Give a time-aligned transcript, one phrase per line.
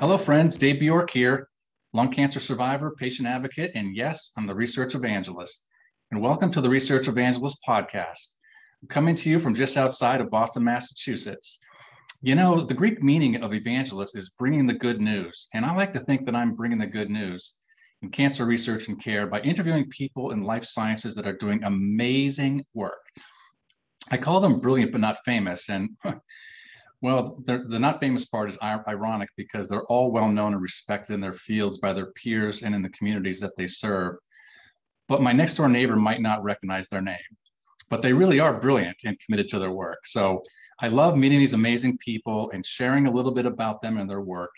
[0.00, 0.56] Hello, friends.
[0.56, 1.50] Dave Bjork here,
[1.92, 5.66] lung cancer survivor, patient advocate, and yes, I'm the research evangelist.
[6.10, 8.36] And welcome to the Research Evangelist podcast.
[8.80, 11.58] I'm coming to you from just outside of Boston, Massachusetts.
[12.22, 15.48] You know, the Greek meaning of evangelist is bringing the good news.
[15.52, 17.56] And I like to think that I'm bringing the good news
[18.00, 22.64] in cancer research and care by interviewing people in life sciences that are doing amazing
[22.72, 23.04] work.
[24.10, 25.68] I call them brilliant but not famous.
[25.68, 25.90] And
[27.02, 31.20] Well, the not famous part is ironic because they're all well known and respected in
[31.20, 34.16] their fields by their peers and in the communities that they serve.
[35.08, 37.16] But my next door neighbor might not recognize their name,
[37.88, 40.06] but they really are brilliant and committed to their work.
[40.06, 40.42] So
[40.80, 44.20] I love meeting these amazing people and sharing a little bit about them and their
[44.20, 44.52] work.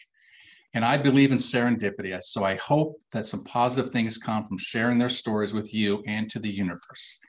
[0.74, 2.20] And I believe in serendipity.
[2.22, 6.28] So I hope that some positive things come from sharing their stories with you and
[6.30, 7.20] to the universe.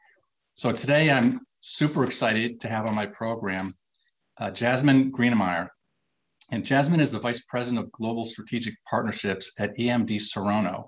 [0.56, 3.76] So today I'm super excited to have on my program
[4.40, 5.68] uh, Jasmine Greenamyer.
[6.52, 10.86] And Jasmine is the Vice President of Global Strategic Partnerships at EMD Serono.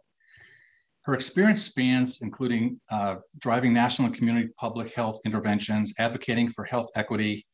[1.03, 6.87] Her experience spans including uh, driving national and community public health interventions, advocating for health
[6.95, 7.45] equity,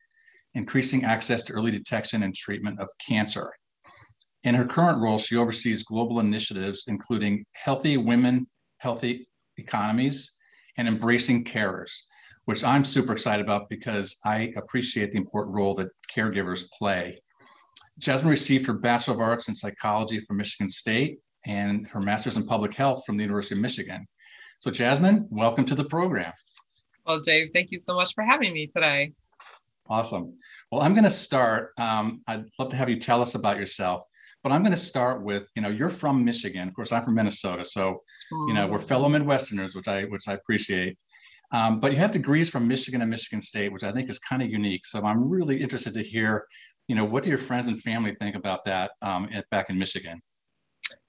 [0.54, 3.52] increasing access to early detection and treatment of cancer.
[4.44, 10.32] In her current role, she oversees global initiatives including healthy women, healthy economies,
[10.78, 11.92] and embracing carers
[12.46, 17.22] which I'm super excited about because I appreciate the important role that caregivers play.
[18.00, 22.46] Jasmine received her Bachelor of Arts in Psychology from Michigan State and her Master's in
[22.46, 24.08] Public Health from the University of Michigan.
[24.60, 26.34] So, Jasmine, welcome to the program.
[27.06, 29.14] Well, Dave, thank you so much for having me today.
[29.90, 30.38] Awesome.
[30.72, 31.72] Well, I'm going to start.
[31.78, 34.06] Um, I'd love to have you tell us about yourself,
[34.44, 36.68] but I'm going to start with, you know, you're from Michigan.
[36.68, 38.02] Of course, I'm from Minnesota, so
[38.48, 40.98] you know we're fellow Midwesterners, which I which I appreciate.
[41.52, 44.42] Um, but you have degrees from Michigan and Michigan State, which I think is kind
[44.42, 44.86] of unique.
[44.86, 46.46] So I'm really interested to hear,
[46.88, 49.78] you know, what do your friends and family think about that um, at, back in
[49.78, 50.22] Michigan?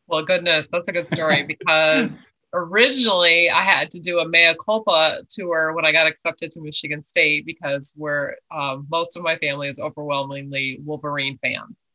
[0.09, 2.17] Well, goodness, that's a good story because
[2.53, 7.03] originally I had to do a mea culpa tour when I got accepted to Michigan
[7.03, 11.89] State because where um, most of my family is overwhelmingly Wolverine fans.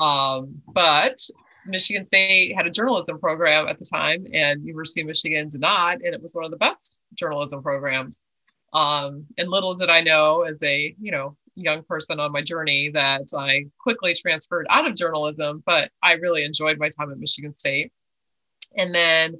[0.00, 1.16] Um, but
[1.66, 5.94] Michigan State had a journalism program at the time, and University of Michigan did not,
[5.94, 8.26] and it was one of the best journalism programs.
[8.72, 12.90] Um, and little did I know, as a you know young person on my journey,
[12.90, 17.52] that I quickly transferred out of journalism, but I really enjoyed my time at Michigan
[17.52, 17.92] State.
[18.76, 19.38] And then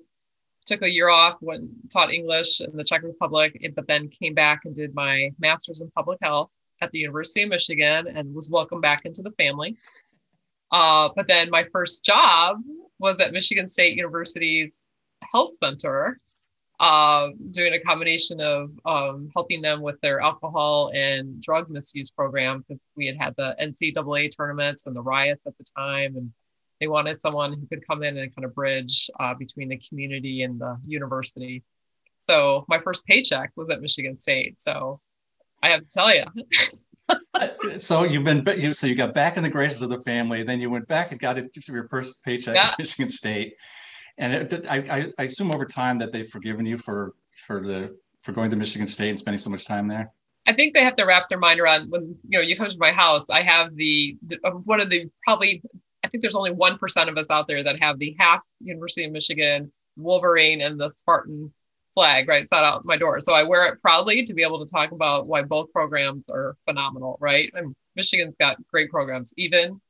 [0.67, 4.61] took a year off, went taught English in the Czech Republic, but then came back
[4.65, 8.83] and did my master's in public health at the University of Michigan and was welcomed
[8.83, 9.77] back into the family.
[10.75, 12.57] Uh, but then my first job
[12.99, 14.89] was at Michigan State University's
[15.23, 16.19] health center,
[16.81, 22.65] uh, doing a combination of um, helping them with their alcohol and drug misuse program
[22.67, 26.33] because we had had the NCAA tournaments and the riots at the time, and
[26.81, 30.43] they wanted someone who could come in and kind of bridge uh, between the community
[30.43, 31.63] and the university.
[32.17, 34.59] So my first paycheck was at Michigan State.
[34.59, 35.01] So
[35.63, 36.25] I have to tell you,
[37.79, 40.61] so you've been you so you got back in the graces of the family, then
[40.61, 42.69] you went back and got your first paycheck yeah.
[42.69, 43.55] at Michigan State,
[44.19, 47.15] and it, I, I assume over time that they've forgiven you for
[47.47, 50.11] for the for going to Michigan State and spending so much time there.
[50.47, 52.79] I think they have to wrap their mind around when you know you come to
[52.79, 53.31] my house.
[53.31, 55.63] I have the uh, one of the probably
[56.05, 59.05] I think there's only one percent of us out there that have the half University
[59.05, 61.53] of Michigan Wolverine and the Spartan
[61.95, 63.21] flag right side out my door.
[63.21, 66.57] So I wear it proudly to be able to talk about why both programs are
[66.67, 67.51] phenomenal, right?
[67.55, 69.33] And Michigan's got great programs.
[69.37, 69.81] Even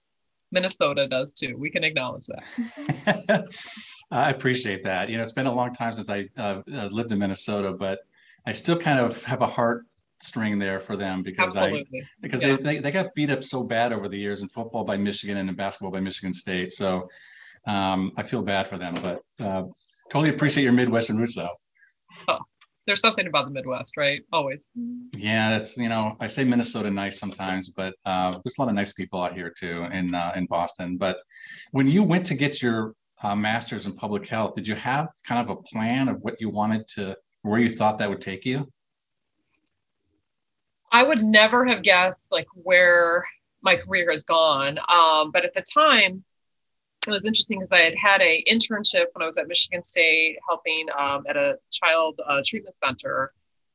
[0.53, 1.57] Minnesota does too.
[1.59, 3.49] We can acknowledge that.
[4.11, 5.09] I appreciate that.
[5.09, 8.01] You know, it's been a long time since I uh, uh, lived in Minnesota, but
[8.47, 9.87] I still kind of have a heart
[10.21, 12.03] string there for them because Absolutely.
[12.03, 12.57] I because yeah.
[12.57, 15.39] they, they, they got beat up so bad over the years in football by Michigan
[15.39, 16.71] and in basketball by Michigan State.
[16.71, 17.09] So
[17.67, 19.65] um, I feel bad for them, but uh,
[20.11, 21.49] totally appreciate your Midwestern roots though
[22.29, 22.39] oh,
[22.87, 24.23] there's something about the Midwest, right?
[24.33, 24.71] Always.
[25.17, 28.75] Yeah, that's you know I say Minnesota nice sometimes, but uh, there's a lot of
[28.75, 30.97] nice people out here too in uh, in Boston.
[30.97, 31.19] But
[31.73, 35.49] when you went to get your uh, master's in public health, did you have kind
[35.49, 38.69] of a plan of what you wanted to, where you thought that would take you?
[40.93, 43.25] I would never have guessed like where
[43.63, 44.79] my career has gone.
[44.89, 46.23] Um, but at the time,
[47.07, 50.39] it was interesting because I had had a internship when I was at Michigan State
[50.49, 53.33] helping um, at a child uh, treatment center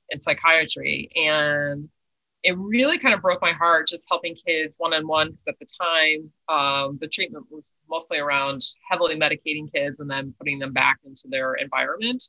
[0.10, 1.90] in psychiatry, and
[2.44, 5.60] it really kind of broke my heart just helping kids one on one because at
[5.60, 10.72] the time um, the treatment was mostly around heavily medicating kids and then putting them
[10.72, 12.24] back into their environment.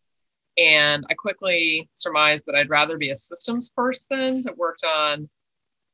[0.59, 5.29] And I quickly surmised that I'd rather be a systems person that worked on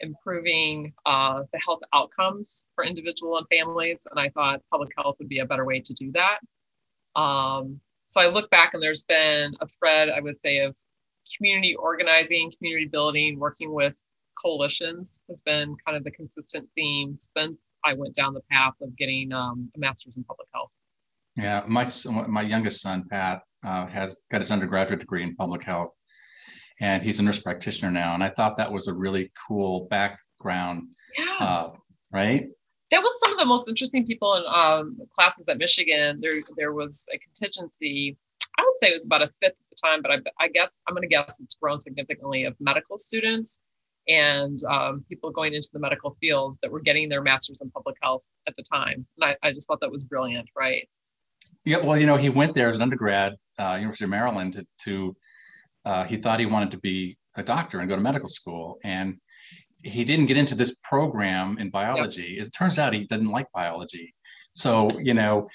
[0.01, 4.07] improving uh, the health outcomes for individual and families.
[4.11, 6.39] And I thought public health would be a better way to do that.
[7.21, 10.77] Um, so I look back and there's been a thread, I would say, of
[11.37, 14.01] community organizing, community building, working with
[14.41, 18.97] coalitions has been kind of the consistent theme since I went down the path of
[18.97, 20.71] getting um, a master's in public health.
[21.37, 21.87] Yeah, my
[22.29, 25.95] my youngest son Pat uh, has got his undergraduate degree in public health,
[26.81, 28.15] and he's a nurse practitioner now.
[28.15, 30.95] And I thought that was a really cool background.
[31.19, 31.37] Yeah.
[31.39, 31.73] Uh,
[32.13, 32.49] right.
[32.91, 36.21] That was some of the most interesting people in um, classes at Michigan.
[36.21, 38.17] There, there was a contingency.
[38.59, 40.81] I would say it was about a fifth at the time, but I, I guess
[40.87, 43.61] I'm going to guess it's grown significantly of medical students
[44.09, 47.97] and um, people going into the medical field that were getting their masters in public
[48.03, 49.05] health at the time.
[49.19, 50.89] And I, I just thought that was brilliant, right?
[51.65, 54.67] Yeah, well, you know, he went there as an undergrad, uh, University of Maryland, to,
[54.85, 55.17] to
[55.87, 58.79] uh, he thought he wanted to be a doctor and go to medical school.
[58.85, 59.17] And
[59.85, 62.35] he didn't get into this program in biology.
[62.37, 62.47] Yep.
[62.47, 64.13] It turns out he didn't like biology.
[64.53, 65.47] So, you know,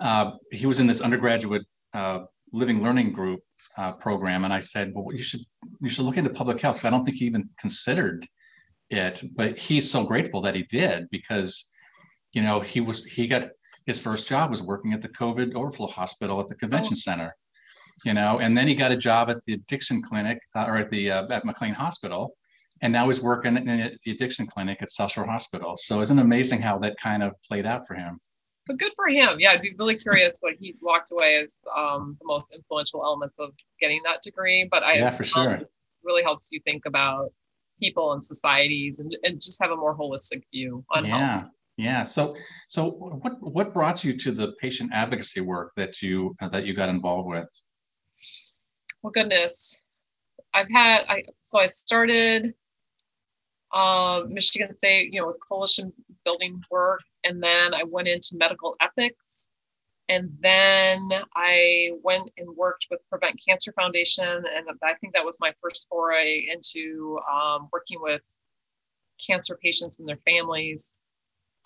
[0.00, 1.62] uh, he was in this undergraduate
[1.94, 2.20] uh,
[2.52, 3.40] living learning group
[3.78, 4.44] uh, program.
[4.44, 5.40] And I said, well, you should,
[5.80, 6.84] you should look into public health.
[6.84, 8.26] I don't think he even considered
[8.90, 11.68] it, but he's so grateful that he did because,
[12.32, 13.50] you know, he was, he got,
[13.84, 16.96] his first job was working at the COVID overflow hospital at the convention oh.
[16.96, 17.36] center
[18.04, 20.90] you know, and then he got a job at the addiction clinic uh, or at
[20.90, 22.36] the uh, at McLean Hospital,
[22.82, 25.74] and now he's working in the addiction clinic at South Shore Hospital.
[25.76, 28.18] So isn't it amazing how that kind of played out for him?
[28.66, 29.36] But good for him.
[29.38, 33.38] Yeah, I'd be really curious what he walked away as um, the most influential elements
[33.38, 34.68] of getting that degree.
[34.70, 35.64] But I yeah, for sure, um,
[36.04, 37.32] really helps you think about
[37.80, 41.40] people and societies and, and just have a more holistic view on yeah.
[41.40, 41.50] health.
[41.76, 42.04] Yeah.
[42.04, 42.36] So,
[42.68, 46.74] so what what brought you to the patient advocacy work that you uh, that you
[46.74, 47.48] got involved with?
[49.06, 49.80] Well, goodness,
[50.52, 52.54] I've had I so I started
[53.72, 55.92] um, Michigan State, you know, with coalition
[56.24, 59.50] building work, and then I went into medical ethics,
[60.08, 65.38] and then I went and worked with Prevent Cancer Foundation, and I think that was
[65.40, 68.24] my first foray into um, working with
[69.24, 71.00] cancer patients and their families.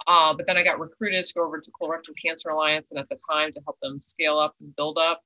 [0.06, 3.08] Uh, but then I got recruited to go over to Colorectal Cancer Alliance, and at
[3.08, 5.22] the time to help them scale up and build up.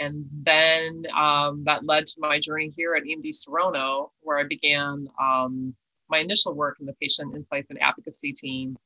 [0.00, 5.08] And then um, that led to my journey here at EMD Serono, where I began
[5.20, 5.74] um,
[6.08, 8.76] my initial work in the patient insights and advocacy team.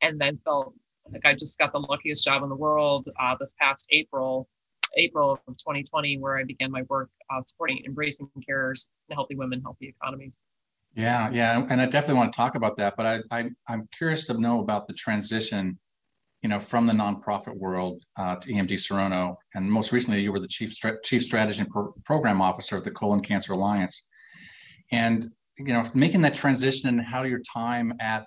[0.00, 0.74] And then felt
[1.12, 4.48] like I just got the luckiest job in the world uh, this past April,
[4.96, 9.60] April of 2020, where I began my work uh, supporting embracing carers and healthy women,
[9.62, 10.44] healthy economies.
[10.94, 12.96] Yeah, yeah, and I definitely want to talk about that.
[12.96, 15.78] But I, I I'm curious to know about the transition
[16.42, 20.40] you know, from the nonprofit world uh, to EMD Serono, and most recently you were
[20.40, 20.74] the chief
[21.04, 24.08] chief strategy and pro- program officer at the Colon Cancer Alliance,
[24.90, 28.26] and you know, making that transition and how your time at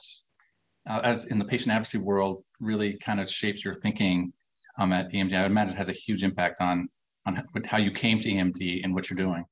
[0.89, 4.31] uh, as in the patient advocacy world really kind of shapes your thinking
[4.77, 5.33] um, at EMD.
[5.33, 6.87] I would imagine it has a huge impact on
[7.25, 9.43] on how you came to EMD and what you're doing.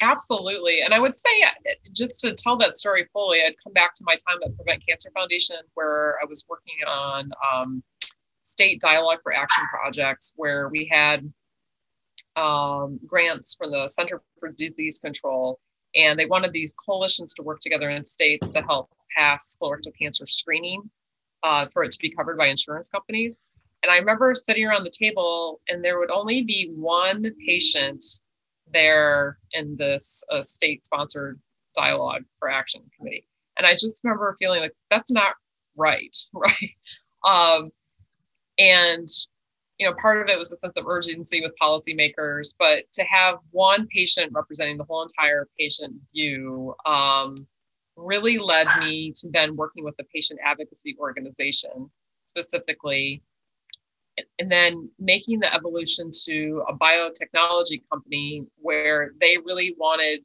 [0.00, 0.80] Absolutely.
[0.80, 4.04] And I would say, uh, just to tell that story fully, I'd come back to
[4.04, 7.82] my time at Prevent Cancer Foundation, where I was working on um,
[8.42, 11.32] state dialogue for action projects where we had
[12.36, 15.60] um, grants from the Center for Disease Control,
[15.94, 20.26] and they wanted these coalitions to work together in states to help pass colorectal cancer
[20.26, 20.82] screening
[21.44, 23.40] uh, for it to be covered by insurance companies.
[23.84, 28.02] And I remember sitting around the table, and there would only be one patient
[28.74, 31.40] there in this uh, state sponsored
[31.74, 33.26] dialogue for action committee.
[33.56, 35.34] And I just remember feeling like that's not
[35.76, 36.70] right, right?
[37.24, 37.70] Um,
[38.58, 39.08] and
[39.78, 43.38] you know, part of it was the sense of urgency with policymakers, but to have
[43.50, 47.34] one patient representing the whole entire patient view um,
[47.96, 51.90] really led me to then working with the patient advocacy organization
[52.24, 53.22] specifically,
[54.38, 60.20] and then making the evolution to a biotechnology company where they really wanted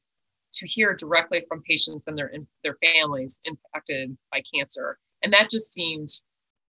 [0.53, 2.31] to hear directly from patients and their
[2.63, 6.09] their families impacted by cancer, and that just seemed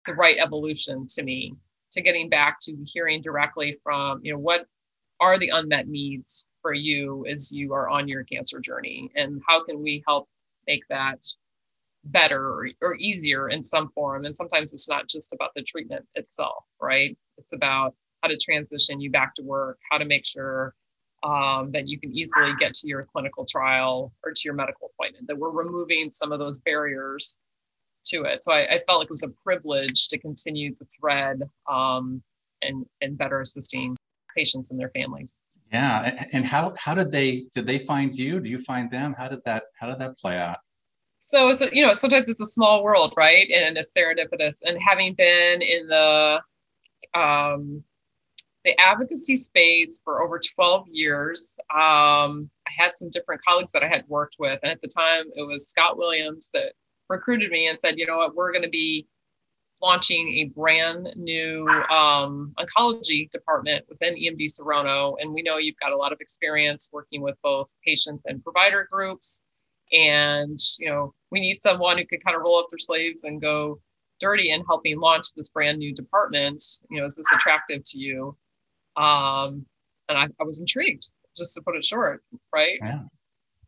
[0.07, 1.55] the right evolution to me
[1.93, 4.67] to getting back to hearing directly from you know what
[5.21, 9.11] are the unmet needs for you as you are on your cancer journey?
[9.15, 10.29] And how can we help
[10.67, 11.25] make that
[12.07, 16.05] better or, or easier in some form and sometimes it's not just about the treatment
[16.15, 20.75] itself right it's about how to transition you back to work how to make sure
[21.25, 25.27] um, that you can easily get to your clinical trial or to your medical appointment
[25.27, 27.41] that we're removing some of those barriers
[28.07, 28.45] to it.
[28.45, 32.23] So I, I, felt like it was a privilege to continue the thread um,
[32.63, 33.97] and and better assisting
[34.37, 35.41] patients and their families.
[35.73, 38.39] Yeah, and how how did they did they find you?
[38.41, 39.15] Do you find them?
[39.17, 40.59] How did that how did that play out?
[41.25, 43.51] So it's a, you know sometimes it's a small world right?
[43.51, 44.59] And it's serendipitous.
[44.63, 46.39] And having been in the
[47.15, 47.83] um,
[48.65, 53.89] the advocacy space for over 12 years um, i had some different colleagues that i
[53.89, 54.61] had worked with.
[54.63, 56.75] And at the time it was scott williams that
[57.09, 58.35] recruited me and said you know what?
[58.35, 59.07] We're going to be
[59.81, 65.17] launching a brand new um, oncology department within EMD Serono.
[65.21, 68.89] And we know you've got a lot of experience working with both patients and provider
[68.91, 69.43] groups
[69.93, 73.41] and you know we need someone who can kind of roll up their sleeves and
[73.41, 73.81] go
[74.21, 76.63] dirty in helping launch this brand new department.
[76.91, 78.37] You know is this attractive to you?
[78.97, 79.67] Um
[80.09, 82.23] and i, I was intrigued just to put it short
[82.55, 82.79] right?
[82.81, 83.03] Yeah.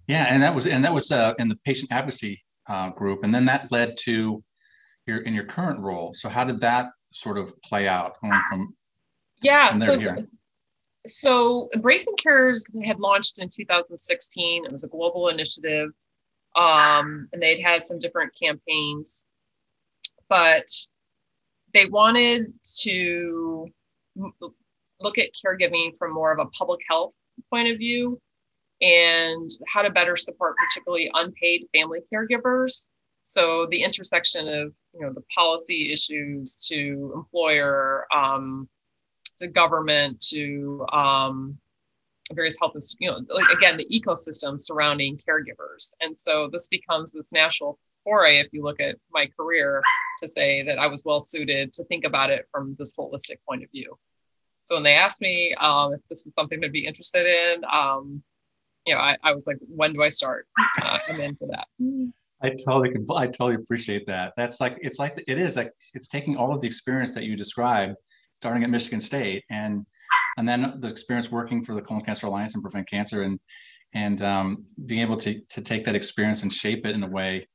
[0.06, 3.34] Yeah and that was and that was uh, in the patient advocacy uh, group and
[3.34, 4.42] then that led to
[5.06, 6.12] your in your current role.
[6.14, 8.74] So how did that sort of play out going from
[9.42, 9.98] yeah so
[11.06, 14.64] so Embracing Carers had launched in 2016.
[14.64, 15.90] It was a global initiative
[16.56, 19.26] um, and they'd had some different campaigns,
[20.28, 20.66] but
[21.74, 23.68] they wanted to
[25.00, 27.14] look at caregiving from more of a public health
[27.50, 28.20] point of view
[28.80, 32.88] and how to better support particularly unpaid family caregivers.
[33.22, 38.68] So the intersection of you know the policy issues to employer um,
[39.38, 41.58] to government to um,
[42.34, 45.94] various health, you know, like again, the ecosystem surrounding caregivers.
[46.00, 49.82] And so this becomes this national foray, if you look at my career,
[50.20, 53.62] to say that I was well suited to think about it from this holistic point
[53.62, 53.98] of view.
[54.64, 58.22] So when they asked me um, if this was something to be interested in, um,
[58.86, 60.46] you know, I, I, was like, when do I start?
[60.82, 61.66] Uh, I'm in for that.
[62.42, 63.06] I totally can.
[63.14, 64.34] I totally appreciate that.
[64.36, 67.34] That's like it's like it is like it's taking all of the experience that you
[67.34, 67.96] described,
[68.34, 69.86] starting at Michigan State, and
[70.36, 73.38] and then the experience working for the Colon Cancer Alliance and Prevent Cancer, and
[73.94, 77.46] and um, being able to to take that experience and shape it in a way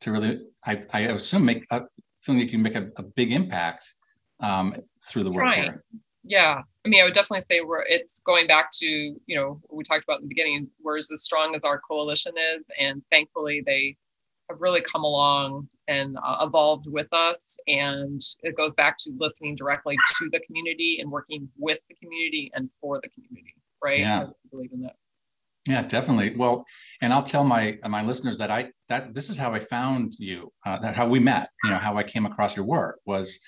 [0.00, 1.82] to really, I, I assume, make a,
[2.22, 3.86] feeling like you can make a, a big impact
[4.42, 4.74] um,
[5.08, 5.64] through the work right.
[5.64, 5.84] here.
[6.24, 9.84] Yeah, I mean, I would definitely say we're it's going back to you know we
[9.84, 10.68] talked about in the beginning.
[10.82, 13.96] We're as strong as our coalition is, and thankfully they
[14.50, 17.58] have really come along and uh, evolved with us.
[17.66, 22.50] And it goes back to listening directly to the community and working with the community
[22.54, 23.98] and for the community, right?
[23.98, 24.22] Yeah.
[24.22, 24.96] I believe in that.
[25.68, 26.34] Yeah, definitely.
[26.36, 26.64] Well,
[27.02, 30.50] and I'll tell my my listeners that I that this is how I found you,
[30.64, 31.50] uh, that how we met.
[31.64, 33.38] You know, how I came across your work was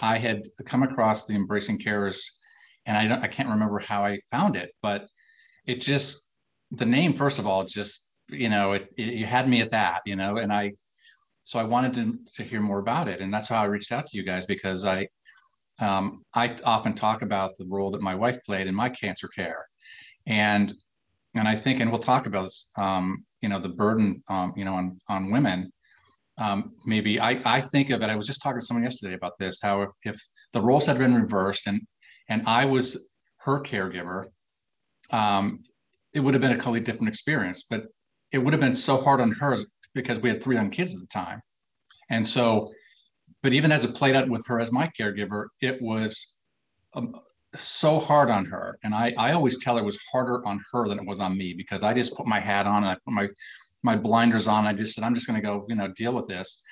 [0.00, 2.20] I had come across the Embracing Carers,
[2.86, 5.08] and I don't, I can't remember how I found it, but
[5.66, 6.26] it just
[6.70, 10.02] the name first of all just you know, it, it, you had me at that,
[10.04, 10.72] you know, and I,
[11.48, 13.22] so I wanted to, to hear more about it.
[13.22, 15.08] And that's how I reached out to you guys because I,
[15.80, 19.66] um, I often talk about the role that my wife played in my cancer care.
[20.26, 20.74] And,
[21.34, 24.66] and I think, and we'll talk about this, um, you know, the burden, um, you
[24.66, 25.72] know, on, on women.
[26.36, 28.10] Um, maybe I, I think of it.
[28.10, 30.20] I was just talking to someone yesterday about this, how if, if
[30.52, 31.80] the roles had been reversed and,
[32.28, 34.26] and I was her caregiver,
[35.12, 35.60] um,
[36.12, 37.64] it would have been a totally different experience.
[37.70, 37.84] But
[38.32, 39.56] it would have been so hard on her
[39.94, 41.40] because we had three young kids at the time.
[42.10, 42.72] And so,
[43.42, 46.34] but even as it played out with her as my caregiver, it was
[46.94, 47.14] um,
[47.54, 48.78] so hard on her.
[48.82, 51.36] And I, I always tell her it was harder on her than it was on
[51.36, 53.28] me because I just put my hat on and I put my,
[53.82, 54.66] my blinders on.
[54.66, 56.62] I just said, I'm just going to go, you know, deal with this.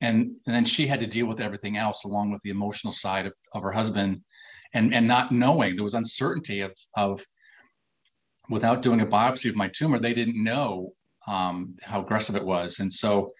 [0.00, 3.26] And, and then she had to deal with everything else along with the emotional side
[3.26, 4.22] of, of her husband
[4.74, 7.24] and, and not knowing there was uncertainty of, of
[8.50, 10.92] without doing a biopsy of my tumor, they didn't know
[11.28, 12.78] um, how aggressive it was.
[12.80, 13.30] And so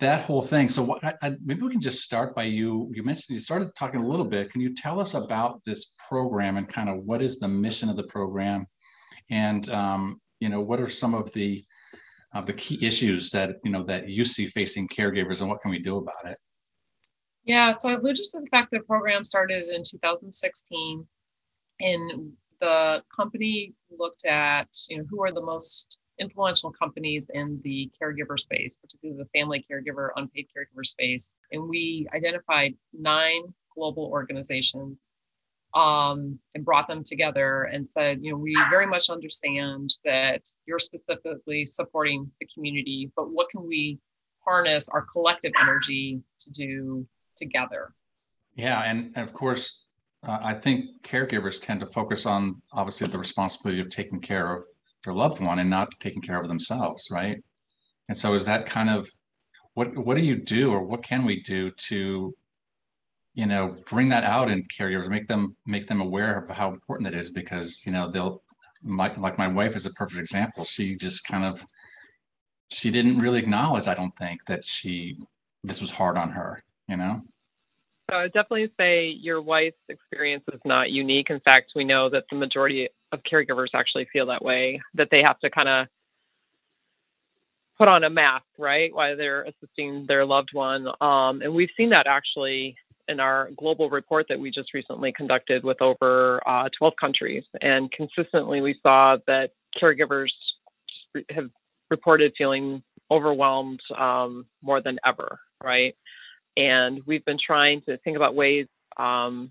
[0.00, 0.68] that whole thing.
[0.68, 2.90] So what, I, I, maybe we can just start by you.
[2.92, 4.50] You mentioned you started talking a little bit.
[4.50, 7.96] Can you tell us about this program and kind of what is the mission of
[7.96, 8.66] the program,
[9.30, 11.62] and um, you know what are some of the
[12.32, 15.70] of the key issues that you know that you see facing caregivers, and what can
[15.70, 16.38] we do about it?
[17.44, 21.06] Yeah, so I alluded to the fact that the program started in 2016,
[21.80, 27.90] and the company looked at you know who are the most influential companies in the
[28.00, 31.36] caregiver space, particularly the family caregiver, unpaid caregiver space.
[31.50, 33.42] And we identified nine
[33.74, 35.10] global organizations
[35.74, 40.78] um, and brought them together and said, you know, we very much understand that you're
[40.78, 43.98] specifically supporting the community, but what can we
[44.44, 47.94] harness our collective energy to do together?
[48.56, 49.84] Yeah, and, of course,
[50.26, 54.64] uh, I think caregivers tend to focus on obviously the responsibility of taking care of
[55.04, 57.42] their loved one and not taking care of themselves, right?
[58.08, 59.08] And so is that kind of
[59.74, 62.34] what what do you do or what can we do to
[63.34, 67.06] you know bring that out in caregivers make them make them aware of how important
[67.06, 68.42] it is because you know they'll
[68.82, 71.64] my, like my wife is a perfect example she just kind of
[72.72, 75.16] she didn't really acknowledge, I don't think, that she
[75.62, 77.20] this was hard on her, you know?
[78.10, 81.28] So I would definitely say your wife's experience is not unique.
[81.30, 85.20] In fact, we know that the majority of caregivers actually feel that way, that they
[85.20, 85.86] have to kind of
[87.78, 90.86] put on a mask, right, while they're assisting their loved one.
[91.00, 92.76] Um, and we've seen that actually
[93.08, 97.44] in our global report that we just recently conducted with over uh, 12 countries.
[97.60, 99.50] And consistently, we saw that
[99.80, 100.28] caregivers
[101.30, 101.50] have
[101.90, 105.96] reported feeling overwhelmed um, more than ever, right?
[106.56, 109.50] And we've been trying to think about ways um,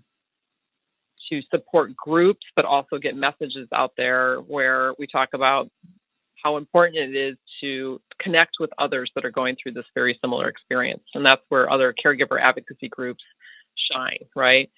[1.30, 5.70] to support groups, but also get messages out there where we talk about
[6.42, 10.48] how important it is to connect with others that are going through this very similar
[10.48, 11.02] experience.
[11.14, 13.22] And that's where other caregiver advocacy groups
[13.92, 14.70] shine, right?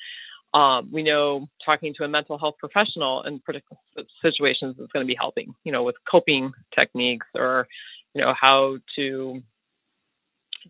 [0.55, 3.79] Um, we know talking to a mental health professional in particular
[4.21, 7.67] situations is going to be helping, you know, with coping techniques or,
[8.15, 9.41] you know, how to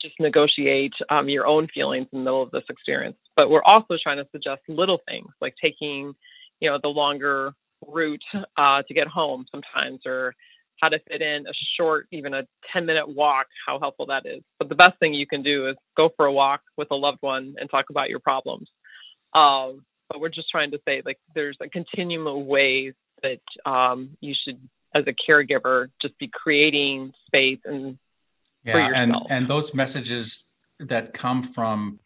[0.00, 3.16] just negotiate um, your own feelings in the middle of this experience.
[3.36, 6.14] But we're also trying to suggest little things like taking,
[6.60, 7.54] you know, the longer
[7.86, 8.22] route
[8.56, 10.34] uh, to get home sometimes, or
[10.80, 14.42] how to fit in a short, even a 10 minute walk, how helpful that is.
[14.58, 17.18] But the best thing you can do is go for a walk with a loved
[17.20, 18.68] one and talk about your problems.
[19.34, 24.10] Um, but we're just trying to say like there's a continuum of ways that um,
[24.20, 24.58] you should,
[24.94, 27.98] as a caregiver, just be creating space and
[28.64, 30.46] yeah, and and those messages
[30.78, 31.98] that come from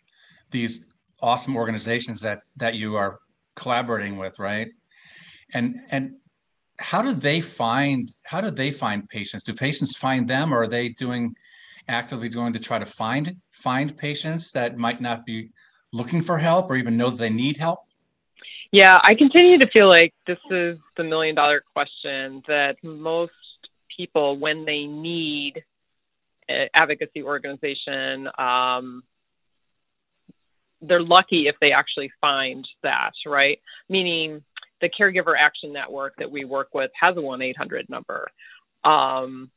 [0.50, 0.86] these
[1.20, 3.20] awesome organizations that that you are
[3.54, 4.68] collaborating with, right?
[5.54, 6.16] And and
[6.78, 9.44] how do they find how do they find patients?
[9.44, 11.34] Do patients find them, or are they doing
[11.88, 15.50] actively doing to try to find find patients that might not be
[15.92, 17.80] looking for help or even know that they need help?
[18.72, 23.32] Yeah, I continue to feel like this is the million dollar question that most
[23.96, 25.64] people, when they need
[26.74, 29.02] advocacy organization, um,
[30.80, 33.60] they're lucky if they actually find that, right?
[33.88, 34.42] Meaning
[34.80, 38.28] the Caregiver Action Network that we work with has a 1 800 number.
[38.84, 39.50] Um,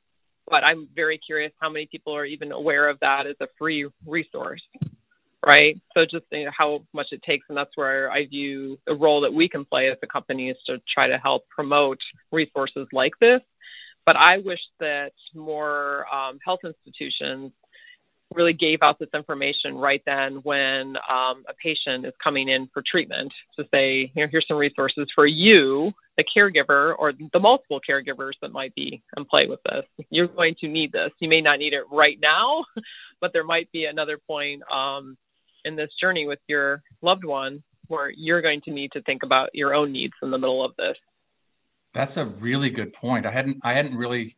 [0.50, 3.88] but I'm very curious how many people are even aware of that as a free
[4.06, 4.62] resource,
[5.46, 5.80] right?
[5.94, 9.22] So just you know, how much it takes, and that's where I view the role
[9.22, 12.00] that we can play as a company is to try to help promote
[12.32, 13.42] resources like this
[14.10, 17.52] but I wish that more um, health institutions
[18.34, 22.84] really gave out this information right then when um, a patient is coming in for
[22.86, 28.34] treatment to say, Here, here's some resources for you, the caregiver, or the multiple caregivers
[28.42, 29.84] that might be in play with this.
[30.10, 31.12] You're going to need this.
[31.20, 32.66] You may not need it right now,
[33.22, 35.18] but there might be another point um,
[35.66, 39.50] in this journey with your loved one where you're going to need to think about
[39.54, 40.96] your own needs in the middle of this.
[41.94, 43.26] That's a really good point.
[43.26, 44.36] I hadn't I hadn't really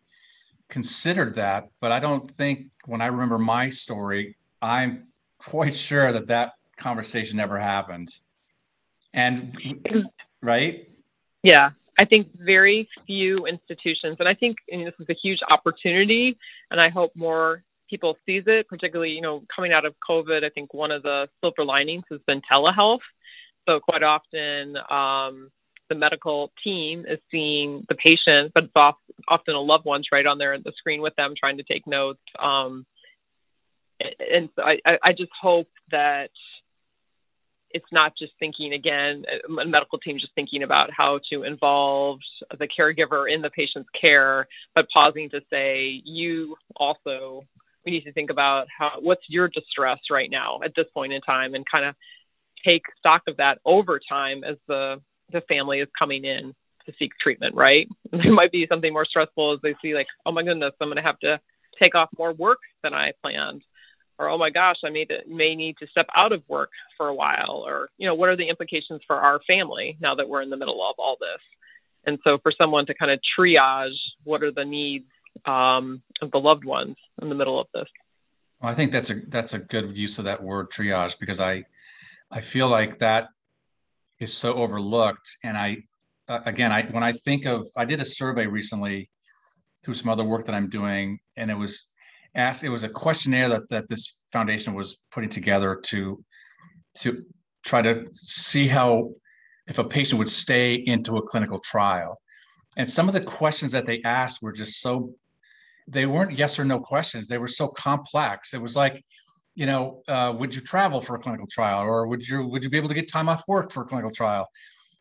[0.72, 6.28] considered that, but I don't think when I remember my story, I'm quite sure that
[6.28, 8.10] that conversation never happened.
[9.14, 9.56] And
[10.42, 10.88] right?
[11.44, 16.38] Yeah, I think very few institutions, and I think and this is a huge opportunity,
[16.72, 18.68] and I hope more people sees it.
[18.70, 22.22] Particularly, you know, coming out of COVID, I think one of the silver linings has
[22.26, 23.00] been telehealth.
[23.68, 25.52] So quite often, um,
[25.92, 28.74] the medical team is seeing the patient, but it's
[29.28, 32.22] often a loved one's right on there the screen with them trying to take notes.
[32.40, 32.86] Um,
[34.00, 36.30] and so I, I just hope that
[37.72, 42.20] it's not just thinking again, a medical team just thinking about how to involve
[42.58, 47.44] the caregiver in the patient's care, but pausing to say, you also,
[47.86, 51.20] we need to think about how, what's your distress right now at this point in
[51.20, 51.96] time and kind of
[52.64, 56.54] take stock of that over time as the the family is coming in
[56.86, 57.88] to seek treatment, right?
[58.12, 60.98] There might be something more stressful as they see, like, oh my goodness, I'm going
[60.98, 61.40] to have to
[61.82, 63.64] take off more work than I planned.
[64.20, 67.16] Or, oh my gosh, I may, may need to step out of work for a
[67.16, 67.64] while.
[67.66, 70.58] Or, you know, what are the implications for our family now that we're in the
[70.58, 71.42] middle of all this?
[72.06, 75.06] And so, for someone to kind of triage what are the needs
[75.46, 77.88] um, of the loved ones in the middle of this.
[78.62, 81.66] Well, I think that's a that's a good use of that word triage because I
[82.30, 83.30] I feel like that
[84.22, 85.28] is so overlooked.
[85.44, 85.78] And I,
[86.30, 89.10] uh, again, I when I think of, I did a survey recently
[89.84, 91.88] through some other work that I'm doing, and it was
[92.36, 92.64] asked.
[92.64, 96.24] It was a questionnaire that that this foundation was putting together to
[97.00, 97.26] to
[97.66, 99.12] try to see how
[99.68, 102.22] if a patient would stay into a clinical trial.
[102.78, 105.14] And some of the questions that they asked were just so
[105.88, 107.28] they weren't yes or no questions.
[107.28, 108.54] They were so complex.
[108.54, 109.04] It was like,
[109.56, 112.70] you know, uh, would you travel for a clinical trial, or would you would you
[112.70, 114.48] be able to get time off work for a clinical trial?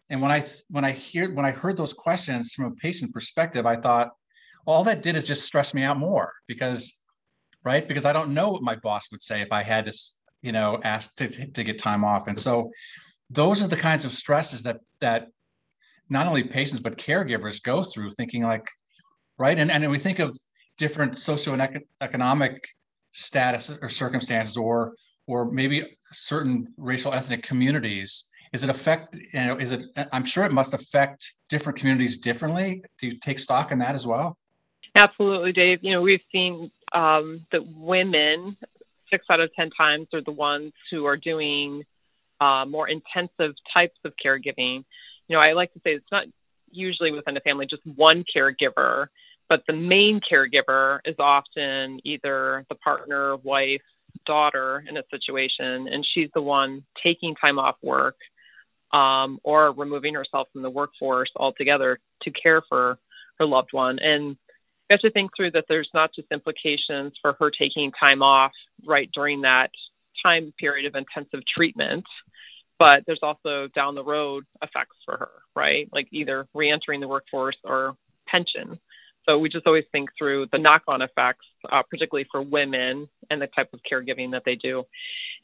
[0.09, 3.65] And when I when I hear when I heard those questions from a patient perspective,
[3.65, 4.11] I thought,
[4.67, 7.01] all that did is just stress me out more because,
[7.65, 7.87] right?
[7.87, 9.93] Because I don't know what my boss would say if I had to,
[10.43, 12.27] you know, ask to, to get time off.
[12.27, 12.71] And so
[13.31, 15.29] those are the kinds of stresses that, that
[16.09, 18.69] not only patients, but caregivers go through thinking like,
[19.39, 19.59] right.
[19.59, 20.37] And, and we think of
[20.77, 22.59] different socioeconomic
[23.13, 24.95] status or circumstances or,
[25.27, 30.45] or maybe certain racial ethnic communities is it affect you know is it i'm sure
[30.45, 32.83] it must affect different communities differently.
[32.99, 34.39] Do you take stock in that as well?
[34.97, 35.81] Absolutely dave.
[35.83, 38.57] You know we've seen um, that women
[39.11, 41.85] six out of ten times are the ones who are doing
[42.41, 44.85] uh, more intensive types of caregiving.
[45.29, 46.25] You know i like to say it's not
[46.73, 49.09] usually within a family just one caregiver
[49.51, 53.83] but the main caregiver is often either the partner wife
[54.25, 58.17] daughter in a situation and she's the one taking time off work
[58.93, 62.99] um, or removing herself from the workforce altogether to care for
[63.39, 63.99] her loved one.
[63.99, 64.37] And you
[64.91, 68.53] have to think through that there's not just implications for her taking time off
[68.87, 69.71] right during that
[70.25, 72.05] time period of intensive treatment,
[72.79, 75.89] but there's also down the road effects for her, right?
[75.93, 77.97] Like either reentering the workforce or
[78.29, 78.79] pension.
[79.31, 83.47] So we just always think through the knock-on effects, uh, particularly for women and the
[83.47, 84.83] type of caregiving that they do.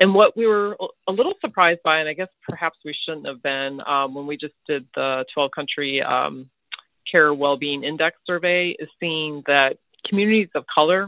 [0.01, 3.45] And what we were a little surprised by, and I guess perhaps we shouldn't have
[3.45, 6.51] been, um, when we just did the 12-country um,
[7.09, 11.07] care well-being index survey, is seeing that communities of color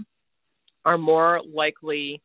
[0.85, 2.23] are more likely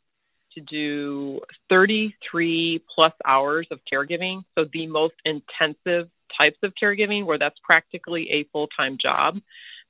[0.53, 4.43] to do 33 plus hours of caregiving.
[4.53, 9.39] So the most intensive types of caregiving, where that's practically a full-time job.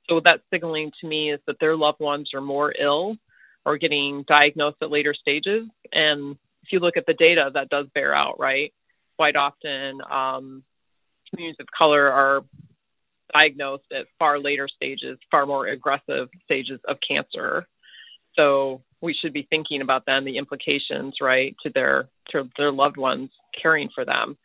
[0.08, 3.16] So what that's signaling to me is that their loved ones are more ill
[3.64, 5.66] or getting diagnosed at later stages.
[5.92, 8.72] And if you look at the data, that does bear out, right?
[9.16, 10.62] Quite often, um,
[11.30, 12.44] communities of color are
[13.32, 17.66] diagnosed at far later stages, far more aggressive stages of cancer.
[18.36, 22.96] So we should be thinking about then the implications, right, to their to their loved
[22.96, 24.36] ones caring for them.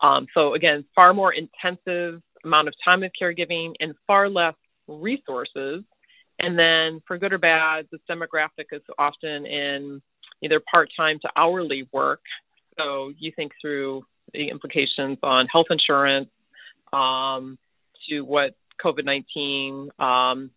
[0.00, 4.54] Um, so again, far more intensive amount of time of caregiving and far less
[4.98, 5.84] resources.
[6.38, 10.00] And then, for good or bad, this demographic is often in
[10.42, 12.22] either part time to hourly work.
[12.78, 16.30] So, you think through the implications on health insurance,
[16.92, 17.58] um,
[18.08, 20.50] to what COVID 19 um,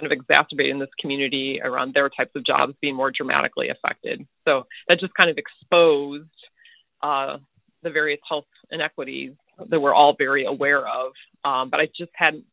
[0.00, 4.26] kind of exacerbating this community around their types of jobs being more dramatically affected.
[4.44, 6.28] So, that just kind of exposed
[7.04, 7.38] uh,
[7.84, 9.34] the various health inequities
[9.68, 11.12] that we're all very aware of.
[11.44, 12.44] Um, but I just hadn't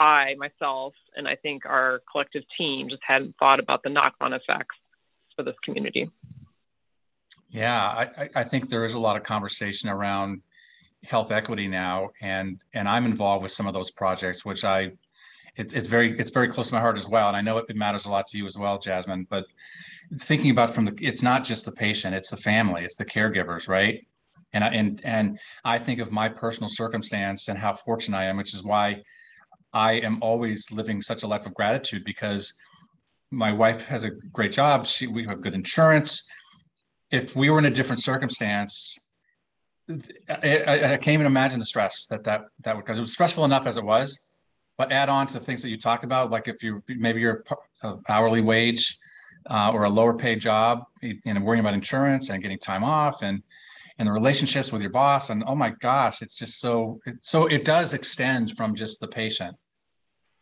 [0.00, 4.76] I myself and I think our collective team just hadn't thought about the knock-on effects
[5.36, 6.10] for this community.
[7.50, 10.40] Yeah, I, I think there is a lot of conversation around
[11.04, 14.92] health equity now, and and I'm involved with some of those projects, which I
[15.56, 17.66] it, it's very it's very close to my heart as well, and I know it,
[17.68, 19.26] it matters a lot to you as well, Jasmine.
[19.28, 19.46] But
[20.20, 23.68] thinking about from the it's not just the patient, it's the family, it's the caregivers,
[23.68, 24.06] right?
[24.52, 28.36] And I, and and I think of my personal circumstance and how fortunate I am,
[28.36, 29.02] which is why
[29.72, 32.54] I am always living such a life of gratitude because
[33.30, 34.86] my wife has a great job.
[34.86, 36.28] She, we have good insurance.
[37.10, 38.98] If we were in a different circumstance,
[40.28, 43.44] I, I, can't even imagine the stress that that that would because it was stressful
[43.44, 44.26] enough as it was.
[44.78, 47.44] But add on to the things that you talked about, like if you maybe you're
[47.82, 48.96] a hourly wage
[49.48, 50.84] uh, or a lower paid job,
[51.34, 53.42] know, worrying about insurance and getting time off and
[54.00, 57.46] and the relationships with your boss and oh my gosh it's just so it, so
[57.46, 59.54] it does extend from just the patient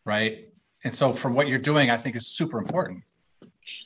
[0.09, 0.49] right?
[0.83, 3.03] And so from what you're doing i think is super important.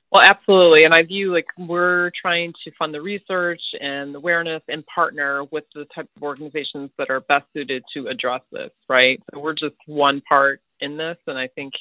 [0.09, 0.85] Well absolutely.
[0.85, 5.65] And i view like we're trying to fund the research and awareness and partner with
[5.75, 9.21] the type of organizations that are best suited to address this right?
[9.29, 11.17] So we're just one part in this.
[11.27, 11.73] And i think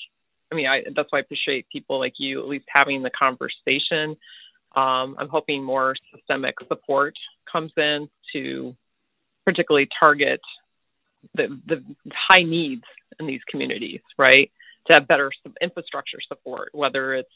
[0.51, 4.17] i mean I, that's why i appreciate people like you at least having the conversation.
[4.75, 7.15] Um, I'm hoping more systemic support
[7.53, 8.75] comes in to
[9.45, 10.41] particularly target
[11.35, 11.85] the, the
[12.29, 12.85] high needs
[13.23, 14.51] in these communities, right?
[14.89, 15.31] To have better
[15.61, 17.31] infrastructure support, whether it's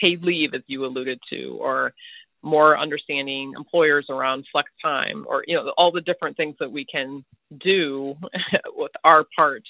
[0.00, 1.94] paid leave, as you alluded to, or
[2.42, 6.84] more understanding employers around flex time, or you know all the different things that we
[6.84, 7.24] can
[7.58, 8.16] do
[8.74, 9.62] with our part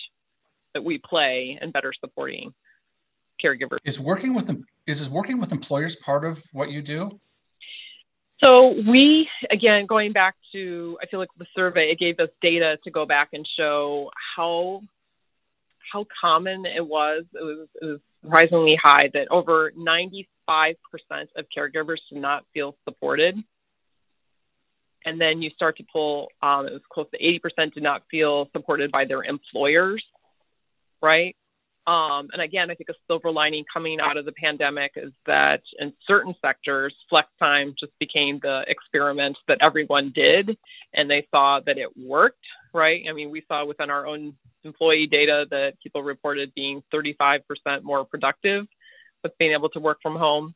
[0.74, 2.54] that we play in better supporting
[3.44, 3.78] caregivers.
[3.84, 7.20] Is working with them is working with employers part of what you do?
[8.42, 12.78] So we again going back to I feel like the survey it gave us data
[12.84, 14.82] to go back and show how
[15.92, 17.24] how common it was.
[17.34, 20.24] It was, it was surprisingly high that over 95%
[21.36, 23.36] of caregivers did not feel supported.
[25.04, 28.48] And then you start to pull, um, it was close to 80% did not feel
[28.52, 30.04] supported by their employers,
[31.02, 31.36] right?
[31.84, 35.62] Um, and again, I think a silver lining coming out of the pandemic is that
[35.80, 40.56] in certain sectors, flex time just became the experiment that everyone did,
[40.94, 43.02] and they saw that it worked, right?
[43.08, 47.40] I mean, we saw within our own employee data that people reported being 35%
[47.82, 48.66] more productive
[49.22, 50.54] with being able to work from home.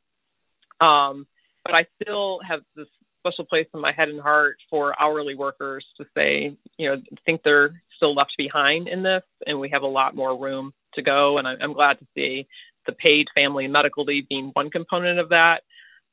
[0.80, 1.26] Um,
[1.64, 2.86] but I still have this
[3.20, 7.42] special place in my head and heart for hourly workers to say, you know, think
[7.42, 11.38] they're still left behind in this, and we have a lot more room to go.
[11.38, 12.46] And I'm glad to see
[12.86, 15.62] the paid family medical leave being one component of that.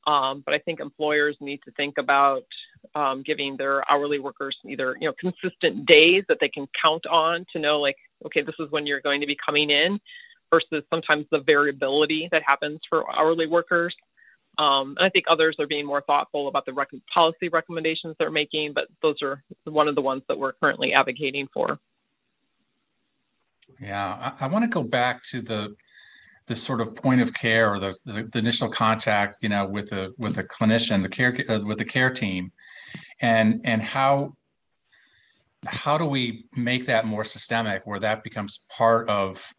[0.06, 2.44] Um, but I think employers need to think about
[2.94, 7.44] um, giving their hourly workers either you know consistent days that they can count on
[7.52, 9.98] to know like okay this is when you're going to be coming in
[10.54, 13.94] versus sometimes the variability that happens for hourly workers.
[14.56, 18.30] Um, and I think others are being more thoughtful about the rec- policy recommendations they're
[18.30, 21.78] making, but those are one of the ones that we're currently advocating for.
[23.80, 25.74] Yeah, I, I want to go back to the
[26.46, 29.90] the sort of point of care or the, the, the initial contact, you know, with
[29.90, 32.52] the with the clinician, the care uh, with the care team,
[33.20, 34.34] and and how
[35.66, 39.54] how do we make that more systemic where that becomes part of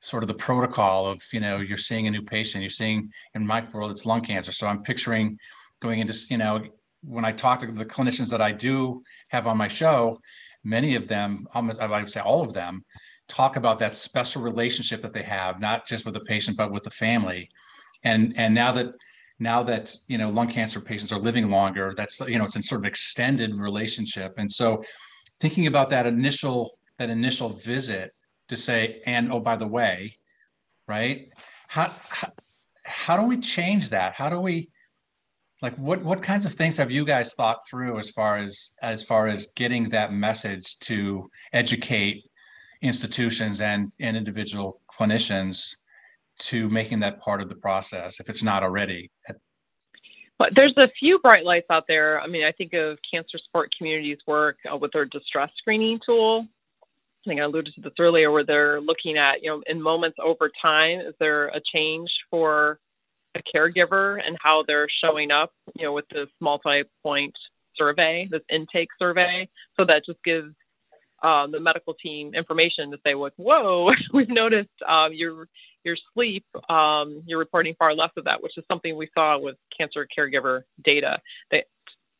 [0.00, 3.46] sort of the protocol of you know you're seeing a new patient you're seeing in
[3.46, 4.52] my world it's lung cancer.
[4.52, 5.38] So i'm picturing
[5.80, 6.64] going into you know
[7.02, 10.20] when i talk to the clinicians that i do have on my show
[10.64, 12.84] many of them almost i would say all of them
[13.28, 16.82] talk about that special relationship that they have, not just with the patient, but with
[16.82, 17.48] the family.
[18.04, 18.94] And and now that
[19.38, 22.62] now that you know lung cancer patients are living longer, that's you know it's a
[22.62, 24.34] sort of extended relationship.
[24.36, 24.84] And so
[25.40, 28.12] thinking about that initial that initial visit
[28.48, 30.16] to say, and oh by the way,
[30.86, 31.28] right?
[31.68, 32.28] How how,
[32.84, 34.14] how do we change that?
[34.14, 34.68] How do we
[35.62, 39.02] like what what kinds of things have you guys thought through as far as as
[39.02, 42.26] far as getting that message to educate
[42.82, 45.76] institutions and, and individual clinicians
[46.38, 49.10] to making that part of the process if it's not already
[50.42, 52.20] well, there's a few bright lights out there.
[52.20, 56.48] I mean, I think of Cancer Support Communities work uh, with their distress screening tool.
[56.82, 60.16] I think I alluded to this earlier, where they're looking at, you know, in moments
[60.20, 62.80] over time, is there a change for
[63.36, 67.34] a caregiver and how they're showing up, you know, with this multi-point
[67.76, 69.48] survey, this intake survey.
[69.78, 70.52] So that just gives
[71.22, 75.48] um, the medical team information to say, like, whoa, we've noticed um, your
[75.84, 79.56] your sleep, um, you're reporting far less of that, which is something we saw with
[79.76, 81.18] cancer caregiver data.
[81.50, 81.64] That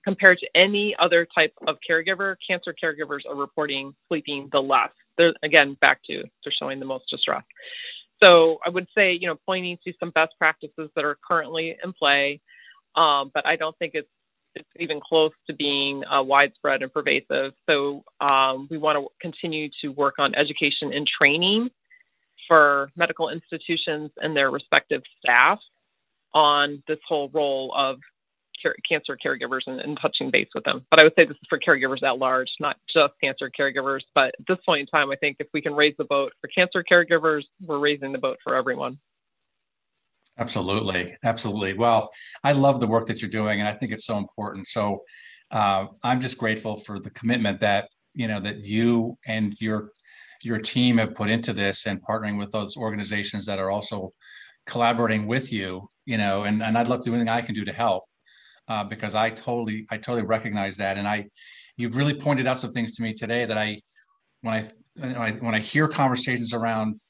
[0.04, 4.90] compared to any other type of caregiver, cancer caregivers are reporting sleeping the less.
[5.16, 7.44] They're again back to they're showing the most distress.
[8.22, 11.92] So I would say, you know, pointing to some best practices that are currently in
[11.92, 12.40] play,
[12.94, 14.08] um, but I don't think it's
[14.54, 17.52] it's even close to being uh, widespread and pervasive.
[17.68, 21.70] So um, we want to continue to work on education and training
[22.48, 25.58] for medical institutions and their respective staff
[26.34, 27.98] on this whole role of
[28.62, 30.84] care, cancer caregivers and, and, touching base with them.
[30.90, 34.00] But I would say this is for caregivers at large, not just cancer caregivers.
[34.14, 36.48] But at this point in time, I think if we can raise the boat for
[36.48, 38.98] cancer caregivers, we're raising the boat for everyone.
[40.38, 41.14] Absolutely.
[41.24, 41.74] Absolutely.
[41.74, 42.10] Well,
[42.42, 44.66] I love the work that you're doing, and I think it's so important.
[44.66, 45.02] So
[45.50, 49.90] uh, I'm just grateful for the commitment that you know that you and your
[50.42, 54.12] your team have put into this and partnering with those organizations that are also
[54.66, 57.64] collaborating with you you know and, and i'd love to do anything i can do
[57.64, 58.04] to help
[58.68, 61.24] uh, because i totally i totally recognize that and i
[61.76, 63.80] you've really pointed out some things to me today that i
[64.42, 67.00] when i when i, when I hear conversations around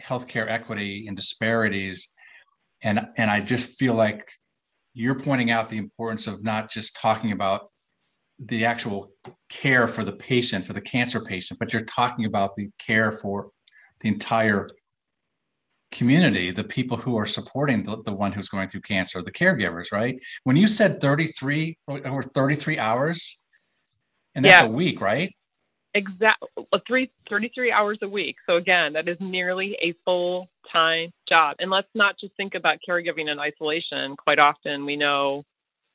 [0.00, 2.10] healthcare equity and disparities
[2.84, 4.30] and and i just feel like
[4.92, 7.70] you're pointing out the importance of not just talking about
[8.38, 9.12] the actual
[9.48, 13.50] care for the patient for the cancer patient but you're talking about the care for
[14.00, 14.68] the entire
[15.90, 19.92] community the people who are supporting the, the one who's going through cancer the caregivers
[19.92, 23.44] right when you said 33 or 33 hours
[24.34, 24.68] and that's yeah.
[24.68, 25.32] a week right
[25.94, 26.48] exactly
[26.86, 28.36] three, 33 hours a week.
[28.46, 31.56] So again, that is nearly a full time job.
[31.60, 34.16] And let's not just think about caregiving in isolation.
[34.16, 35.44] Quite often we know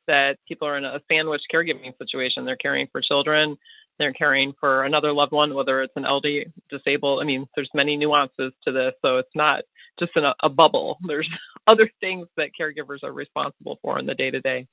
[0.07, 2.45] that people are in a sandwich caregiving situation.
[2.45, 3.57] They're caring for children,
[3.99, 7.21] they're caring for another loved one, whether it's an LD disabled.
[7.21, 8.93] I mean, there's many nuances to this.
[9.03, 9.63] So it's not
[9.99, 10.97] just in a, a bubble.
[11.05, 11.29] There's
[11.67, 14.65] other things that caregivers are responsible for in the day to day.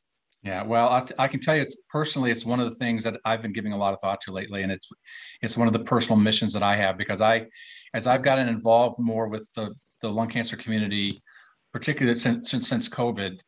[0.47, 3.43] Yeah, well, I, can tell you it's, personally, it's one of the things that I've
[3.43, 4.89] been giving a lot of thought to lately, and it's
[5.43, 7.47] it's one of the personal missions that I have because I,
[7.95, 11.21] as I've gotten involved more with the the lung cancer community,
[11.73, 13.41] particularly since since, since COVID,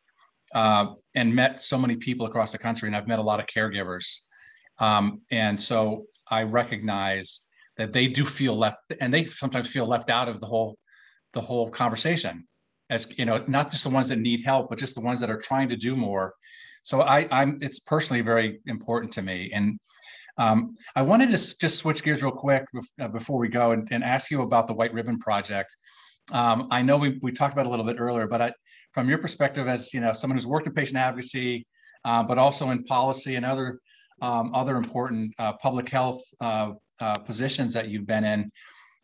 [0.53, 3.45] uh, and met so many people across the country, and I've met a lot of
[3.45, 4.17] caregivers,
[4.79, 7.45] um, and so I recognize
[7.77, 10.77] that they do feel left and they sometimes feel left out of the whole
[11.31, 12.45] the whole conversation
[12.89, 15.29] as you know not just the ones that need help but just the ones that
[15.29, 16.33] are trying to do more
[16.83, 19.51] so i i'm it's personally very important to me.
[19.53, 19.79] And
[20.37, 22.65] um, i wanted to just switch gears real quick
[22.99, 25.75] uh, before we go and, and, ask you about the white ribbon project.
[26.31, 28.53] Um, i know we, we talked about a little bit earlier but I,
[28.93, 31.65] from your perspective as you know someone who's worked in patient advocacy
[32.05, 33.79] uh, but also in policy and other
[34.21, 38.51] um, other important uh, public health uh, uh, positions that you've been in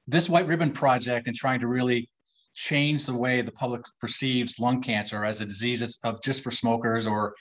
[0.07, 2.09] this white ribbon project and trying to really
[2.53, 7.05] change the way the public perceives lung cancer as a disease of just for smokers
[7.05, 7.33] or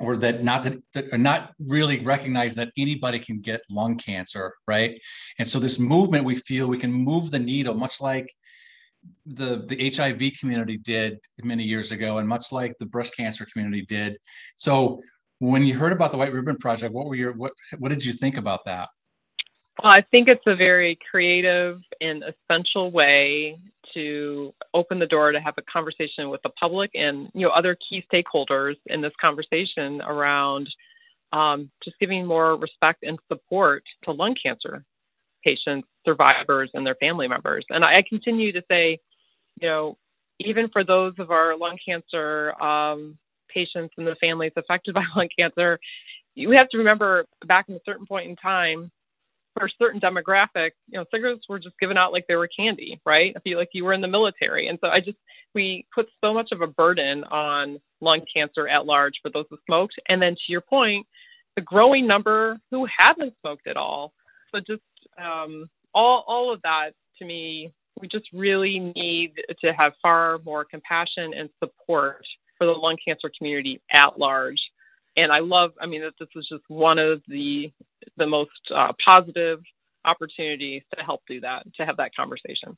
[0.00, 4.54] or that not that, that are not really recognize that anybody can get lung cancer
[4.66, 5.00] right?
[5.38, 8.32] And so this movement we feel we can move the needle much like
[9.26, 13.84] the the hiv community did many years ago and much like the breast cancer community
[13.86, 14.18] did.
[14.56, 15.02] So
[15.38, 18.12] when you heard about the white ribbon project what were your what what did you
[18.12, 18.88] think about that?
[19.82, 23.58] Well, I think it's a very creative and essential way
[23.94, 27.76] to open the door to have a conversation with the public and you know other
[27.88, 30.68] key stakeholders in this conversation around
[31.32, 34.84] um, just giving more respect and support to lung cancer
[35.44, 37.64] patients, survivors, and their family members.
[37.70, 38.98] And I continue to say,
[39.60, 39.96] you know,
[40.40, 43.18] even for those of our lung cancer um,
[43.52, 45.78] patients and the families affected by lung cancer,
[46.34, 48.90] you have to remember back in a certain point in time,
[49.58, 53.00] for a certain demographic, you know, cigarettes were just given out like they were candy,
[53.04, 53.34] right?
[53.36, 54.68] I feel like you were in the military.
[54.68, 55.18] And so I just,
[55.54, 59.58] we put so much of a burden on lung cancer at large for those who
[59.66, 59.94] smoked.
[60.08, 61.06] And then to your point,
[61.56, 64.12] the growing number who haven't smoked at all.
[64.54, 64.82] So just
[65.20, 70.64] um, all, all of that to me, we just really need to have far more
[70.64, 72.24] compassion and support
[72.56, 74.60] for the lung cancer community at large
[75.18, 77.72] and I love, I mean, this is just one of the
[78.16, 79.60] the most uh, positive
[80.04, 82.76] opportunities to help do that, to have that conversation.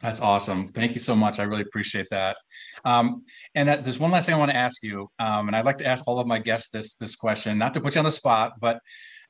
[0.00, 0.68] That's awesome.
[0.68, 1.38] Thank you so much.
[1.38, 2.36] I really appreciate that.
[2.84, 5.64] Um, and uh, there's one last thing I want to ask you, um, and I'd
[5.64, 8.04] like to ask all of my guests this this question, not to put you on
[8.04, 8.80] the spot, but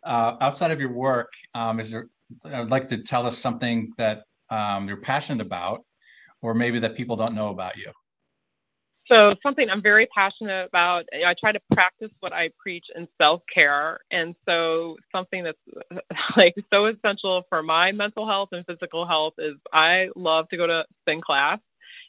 [0.05, 2.07] uh, outside of your work, um, is there?
[2.45, 5.85] I'd like to tell us something that um, you're passionate about,
[6.43, 7.91] or maybe that people don't know about you.
[9.12, 13.42] So, something I'm very passionate about, I try to practice what I preach in self
[13.53, 13.98] care.
[14.11, 16.03] And so, something that's
[16.37, 20.66] like so essential for my mental health and physical health is I love to go
[20.66, 21.59] to spin class.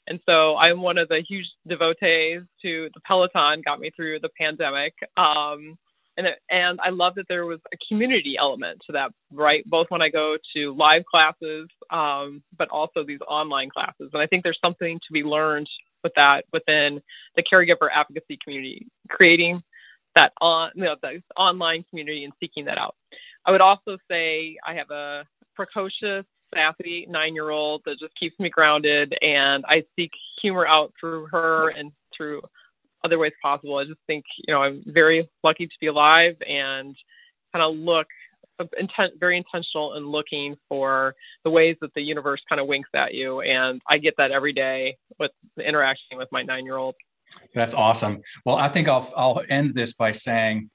[0.08, 4.30] And so, I'm one of the huge devotees to the Peloton, got me through the
[4.40, 4.94] pandemic.
[5.18, 5.78] Um,
[6.16, 9.68] and, and I love that there was a community element to that, right?
[9.70, 14.12] Both when I go to live classes, um, but also these online classes.
[14.14, 15.68] And I think there's something to be learned
[16.04, 17.02] with that within
[17.36, 19.62] the caregiver advocacy community, creating
[20.16, 22.96] that on you know the online community and seeking that out.
[23.46, 28.40] I would also say I have a precocious, sassy nine year old that just keeps
[28.40, 30.12] me grounded, and I seek
[30.42, 32.42] humor out through her and through
[33.04, 33.78] other ways possible.
[33.78, 36.96] I just think you know I'm very lucky to be alive and
[37.54, 38.08] kind of look
[38.78, 43.14] intent, very intentional in looking for the ways that the universe kind of winks at
[43.14, 43.42] you.
[43.42, 45.32] And I get that every day with
[45.64, 46.96] interacting with my nine year old.
[47.54, 48.22] That's awesome.
[48.46, 50.70] Well, I think I'll, I'll end this by saying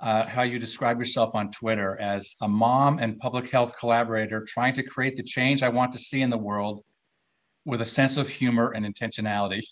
[0.00, 4.74] uh, how you describe yourself on Twitter as a mom and public health collaborator trying
[4.74, 6.82] to create the change I want to see in the world
[7.64, 9.62] with a sense of humor and intentionality.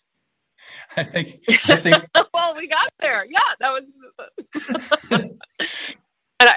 [0.96, 1.40] I think.
[1.66, 2.04] I think.
[2.34, 3.24] well, we got there.
[3.24, 3.84] Yeah, that was.
[5.10, 6.56] and I,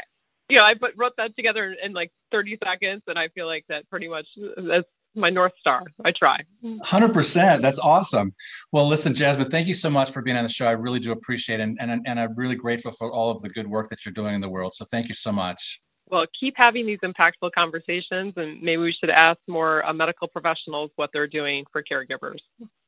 [0.49, 3.65] you know, I put, wrote that together in like 30 seconds, and I feel like
[3.69, 5.83] that pretty much that's my north star.
[6.03, 6.39] I try.
[6.63, 7.61] 100%.
[7.61, 8.33] That's awesome.
[8.71, 10.65] Well, listen, Jasmine, thank you so much for being on the show.
[10.65, 13.49] I really do appreciate it, and, and, and I'm really grateful for all of the
[13.49, 14.73] good work that you're doing in the world.
[14.73, 15.81] So thank you so much.
[16.09, 20.91] Well, keep having these impactful conversations, and maybe we should ask more uh, medical professionals
[20.95, 22.39] what they're doing for caregivers.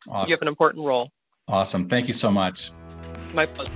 [0.07, 0.29] Awesome.
[0.29, 1.09] You have an important role.
[1.47, 1.87] Awesome.
[1.87, 2.71] Thank you so much.
[3.33, 3.71] My pleasure.